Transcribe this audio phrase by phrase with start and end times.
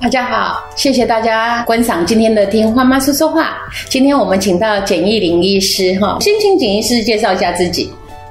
[0.00, 3.58] 大家好，谢谢大家观赏今天的《听花妈说说话》。
[3.88, 7.90] 今天我们请到简易林医师哈，先请简医师介绍一下自己。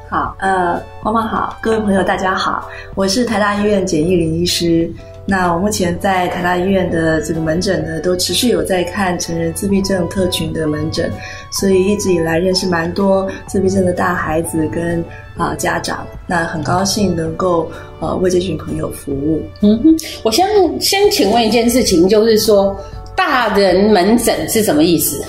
[0.10, 4.90] 好，呃，花妈好，各位朋友大家好，我是台大医院简易林医师。
[5.28, 11.12] 那我目前在台大医院的这个门诊呢，都持续有在看成人自闭症特群的门诊，
[11.52, 15.04] 所以一直以来认识蛮多自闭症的大孩子跟
[15.36, 16.08] 啊家长。
[16.26, 19.44] 那很高兴能够呃为这群朋友服务。
[19.62, 20.48] 嗯哼，我先
[20.80, 22.74] 先请问一件事情，就是说
[23.16, 25.22] 大人门诊是什么意思？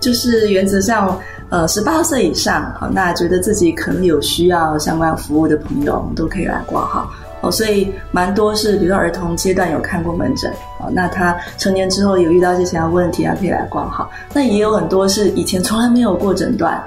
[0.00, 1.18] 就是原则上。
[1.52, 7.10] 呃，十八岁以上啊，那觉得自己可能有需要相关服务的朋友，都可以来挂号
[7.40, 7.50] 哦。
[7.50, 14.10] 所以蛮多是，比如说儿童阶段有看过门诊哦，那他成年之后有遇到一些其他问题啊，可以来挂号。
[14.32, 16.82] 那也有很多是以前从来没有过诊断，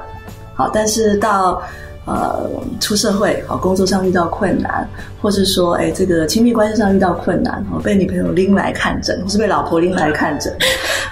[0.53, 1.61] 好，但是到。
[2.05, 2.49] 呃，
[2.81, 4.85] 出社会好，工作上遇到困难，
[5.21, 10.53] 或是说，哎，这个亲密关系上遇到困难，哦，被女朋友拎来看诊，或是被老婆拎来看诊，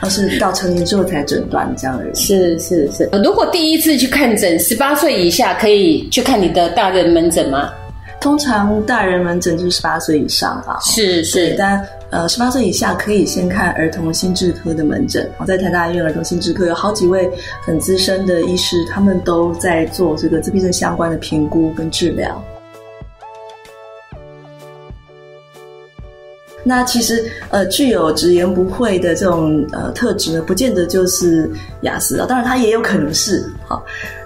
[0.01, 2.13] 而是到成年之后才诊断这样的人。
[2.13, 3.09] 是是是。
[3.23, 7.69] 如果第一次去看诊，十八岁以下可以去看你的大人门诊吗？
[8.21, 10.79] 通常大人门诊就是十八岁以上吧。
[10.81, 11.85] 是是，但。
[12.11, 15.31] 呃，十八岁以下可以先看儿童心智科的门诊。
[15.37, 22.43] 我在台大医院儿童心智科有好几位很资深的医师，他们都在做这个自闭症相关的评估跟治疗。
[26.65, 31.49] 那其实呃，具有直言不讳的这种呃特质呢，不见得就是
[31.83, 33.81] 雅思啊，当然他也有可能是好。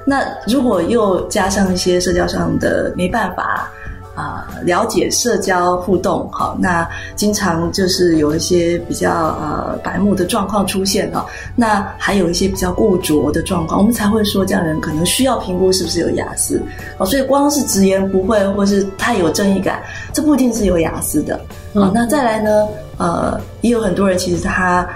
[0.07, 3.71] 那如果又加上一些社交上的没办法。
[4.16, 16.61] 啊，了解社交互动，好，那经常就是有一些比较呃白目的状况出现哈，那还有一些比较固着的状况，我们才会说这样人可能需要评估是不是有雅思
[16.97, 17.05] 哦。
[17.05, 21.38] 所以光是直言不讳或是太有正义感，这不一定是有雅思的。
[21.73, 24.88] 好，那再来呢，呃，也有很多人其实他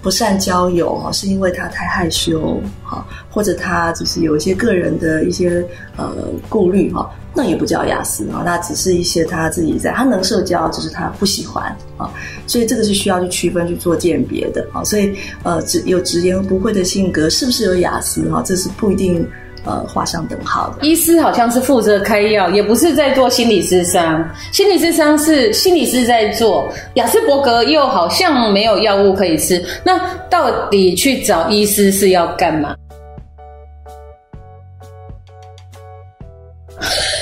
[0.00, 6.08] 不善交友哈，是因为他太害羞哈，或者他就是有一些个人的一些呃
[6.48, 7.10] 顾虑哈。
[7.32, 11.64] 那也不叫雅思啊，那只是一些他自己在，他能社交，只是他不喜欢
[11.96, 12.10] 啊，
[12.46, 15.14] 所以这个是需要去区分去做鉴别的啊，所以
[15.44, 18.42] 呃，直有直言不讳的性格，是不是有雅思啊？
[18.44, 19.24] 这是不一定
[19.64, 20.84] 呃画上等号的。
[20.84, 29.98] 医师好像是负责开药，也不是在做心理咨商，心理咨商是心理师在做，雅斯伯格又好像没有药物可以吃，那
[30.28, 32.74] 到底去找医师是要干嘛？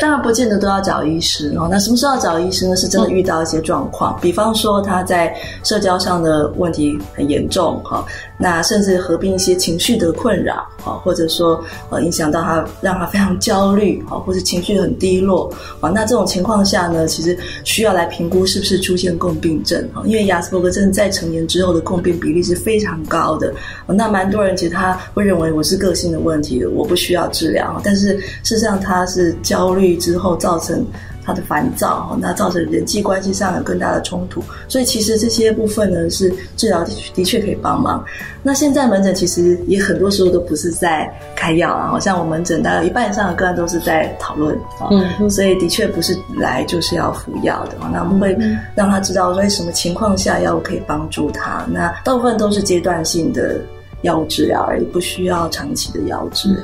[0.01, 1.69] 当然不见得都要找医师哦。
[1.71, 2.77] 那什么时候要找医师呢？
[2.77, 8.05] 是真的遇到一些状况，比方说他在社交上的问题很严重哈。
[8.41, 10.55] 那甚至合并一些情绪的困扰
[10.85, 11.61] 啊，或者说
[11.91, 15.91] 呃影响到他，让他非常焦虑啊，或者情绪很低落啊。
[15.91, 20.03] 那这种情况下呢，其实需要来评估是不是出现共病症啊。
[20.05, 23.53] 因为亚斯伯格症在成年之后的共病比例是非常高的。
[23.89, 27.81] 那蛮多人其实他会认为我是个性的问题，我不需要治疗。
[27.83, 30.85] 但是事实上他是焦虑之后造成。
[31.29, 38.03] 他的烦躁那造成人际关系上有更大的冲突，所以其实这些部分呢是治疗的的确可以帮忙。
[38.43, 41.07] 那现在门诊其实也很多时候都不是在
[41.37, 44.89] 开药啊，好像我们诊大概一半以上的个案都是在讨论啊，
[45.29, 47.73] 所以的确不是来就是要服药的。
[47.93, 48.35] 那我们会
[48.75, 53.61] 让他知道说什么情况下药物可以帮助他，那大部分都是阶段性的。
[54.03, 56.63] 药物治疗而已，不需要长期的药治疗。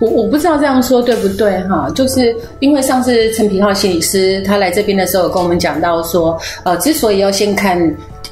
[0.00, 7.78] 我我不知道这样说对不对哈，就是因为上次陈平浩心理师他来这边的时候，跟我们讲到说，呃，之所以要先看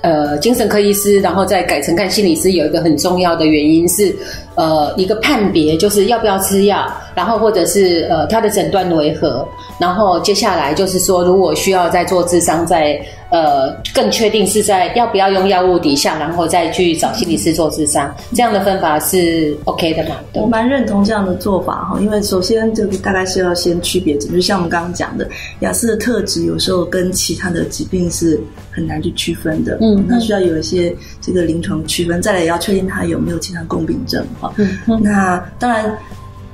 [0.02, 4.14] 呃精神科医师，然后再改成看心理师，有一个很重要的原因是，
[4.54, 9.46] 呃，一个判别就是要不要吃药，然后或者是呃他的诊断为何，
[9.80, 13.00] 然后接下来就是说，如果需要再做智商再。
[13.30, 20.16] 呃，更确定是在要不要用药物底下，然后再去找心理师做智商，这样的分法是 OK 的嘛？
[20.34, 25.28] 我蛮认同这样的做法哈，因为首先这个大概是要先区别，就像我们刚刚讲的，
[25.60, 28.40] 雅思的特质有时候跟其他的疾病是
[28.70, 34.52] 很难去区分的，嗯，那需要有一些这个临床区分，再来也要确定他有没有其他共病症哈。
[34.56, 35.96] 嗯，那当然。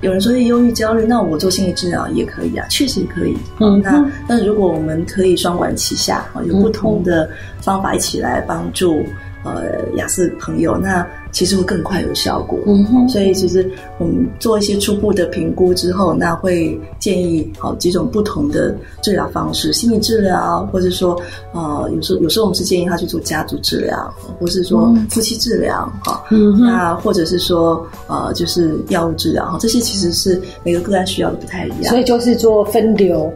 [0.02, 3.38] 有人说忧郁焦虑，那我做心理治疗也可以啊，确实也可以。
[3.60, 9.04] 嗯，那那如果我们可以双管齐下啊，有不同的方法一起来帮助
[9.44, 11.06] 呃雅思朋友，那。
[11.32, 13.66] 其实会更快有效果，嗯哼，所以其实
[13.96, 21.18] 我们做一些初步的评估之后，那会建议好几种不同的治疗方式，心理治疗，或者说
[21.54, 33.32] 呃有时候有时候我们是建议他去做家族治疗，或是说夫妻治疗，哈，嗯那或者是说呃就是药物治疗，哈，这些其实是每个个案需要的不太一样，所以就是做分流。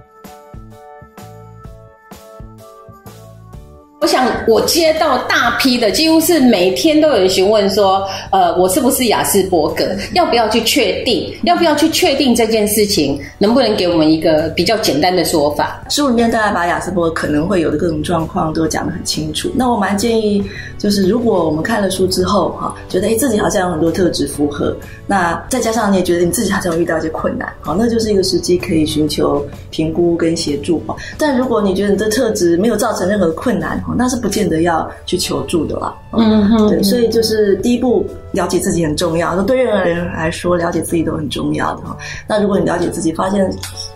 [4.06, 9.85] 我想我接到大批的，几乎是每天都有人询问说，呃，我是不是雅斯伯格？
[10.14, 11.37] 要不要去确定？
[11.43, 13.20] 要不要去确定这件事情？
[13.37, 15.82] 能不能给我们一个比较简单的说法？
[15.91, 19.50] 书里面大概把雅斯伯格可能会有的各种状况都讲得很清楚。
[19.56, 20.41] 那我蛮建议，
[20.79, 24.76] 就是如果我们看了书之后，哈，觉得哎自己好像有很多特质符合，
[25.09, 30.81] 那再加上你也觉得你自己好像遇到一些困难，好，那就是一个时机可以寻求评估跟协助。
[31.19, 35.95] 但如果你觉得你的特质没有造成任何困难，那是不见得要去求助的啦。
[36.13, 39.35] 嗯哼，对，所以就是第一步，了解自己很重要。
[39.35, 41.97] 那对任何人来说，了解自己都很重要的哈。
[42.27, 43.51] 那如果你了解自己，发现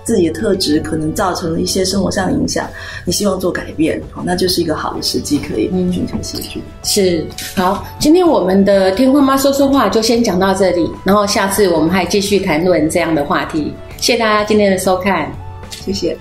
[0.04, 2.66] 自己的特质可能造成了一些生活上的影响，
[3.04, 6.60] 你希望做改变，那就是一个好的时机，可以寻求协助。
[6.82, 7.24] 是，
[7.56, 13.72] 好，今天我们的天空妈说说话就先讲到这里，然后下次我们还继续谈论这样的话题。
[13.96, 15.30] 谢谢大家今天的收看，
[15.70, 16.16] 谢谢。